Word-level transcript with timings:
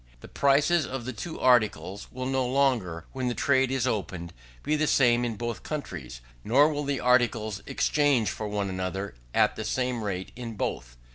The 0.21 0.27
prices 0.27 0.87
of 0.87 1.05
the 1.05 1.13
two 1.13 1.39
articles 1.39 2.07
will 2.11 2.25
no 2.25 2.43
longer, 2.43 3.05
when 3.11 3.27
the 3.27 3.35
trade 3.35 3.69
is 3.69 3.85
opened, 3.85 4.33
be 4.63 4.75
the 4.75 4.87
same 4.87 5.23
in 5.23 5.35
both 5.35 5.61
countries, 5.61 6.21
nor 6.43 6.69
will 6.73 6.85
the 6.85 6.99
articles 6.99 7.61
exchange 7.67 8.31
for 8.31 8.47
one 8.47 8.67
another 8.67 9.13
at 9.35 9.55
the 9.55 9.63
same 9.63 10.03
rate 10.03 10.31
in 10.35 10.55
both. 10.55 10.97